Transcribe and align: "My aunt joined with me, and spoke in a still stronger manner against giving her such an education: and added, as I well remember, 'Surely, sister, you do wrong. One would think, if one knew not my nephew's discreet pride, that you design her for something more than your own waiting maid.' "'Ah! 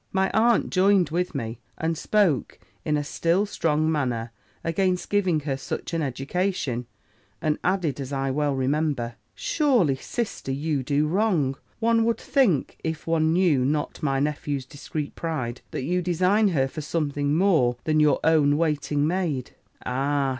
"My 0.11 0.31
aunt 0.31 0.71
joined 0.71 1.11
with 1.11 1.35
me, 1.35 1.59
and 1.77 1.95
spoke 1.95 2.57
in 2.83 2.97
a 2.97 3.03
still 3.03 3.45
stronger 3.45 3.85
manner 3.87 4.31
against 4.63 5.11
giving 5.11 5.41
her 5.41 5.55
such 5.55 5.93
an 5.93 6.01
education: 6.01 6.87
and 7.39 7.59
added, 7.63 7.99
as 8.01 8.11
I 8.11 8.31
well 8.31 8.55
remember, 8.55 9.13
'Surely, 9.35 9.95
sister, 9.95 10.51
you 10.51 10.81
do 10.81 11.05
wrong. 11.05 11.55
One 11.77 12.03
would 12.05 12.17
think, 12.17 12.77
if 12.83 13.05
one 13.05 13.31
knew 13.31 13.63
not 13.63 14.01
my 14.01 14.19
nephew's 14.19 14.65
discreet 14.65 15.13
pride, 15.13 15.61
that 15.69 15.83
you 15.83 16.01
design 16.01 16.47
her 16.47 16.67
for 16.67 16.81
something 16.81 17.37
more 17.37 17.77
than 17.83 17.99
your 17.99 18.19
own 18.23 18.57
waiting 18.57 19.05
maid.' 19.05 19.51
"'Ah! 19.85 20.29